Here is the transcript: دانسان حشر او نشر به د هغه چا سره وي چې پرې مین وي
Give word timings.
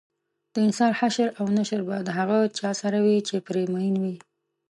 دانسان 0.55 0.91
حشر 0.99 1.29
او 1.39 1.45
نشر 1.57 1.81
به 1.87 1.97
د 2.03 2.09
هغه 2.19 2.39
چا 2.57 2.71
سره 2.81 2.97
وي 3.05 3.17
چې 3.27 3.35
پرې 3.47 3.63
مین 3.73 3.95
وي 4.01 4.15